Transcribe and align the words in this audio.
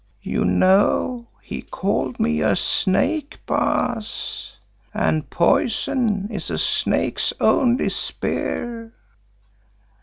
You 0.23 0.45
know 0.45 1.27
he 1.43 1.61
called 1.61 2.19
me 2.19 2.41
a 2.41 2.55
snake, 2.55 3.37
Baas, 3.45 4.53
and 4.95 5.29
poison 5.29 6.27
is 6.31 6.49
a 6.49 6.57
snake's 6.57 7.33
only 7.39 7.89
spear. 7.89 8.93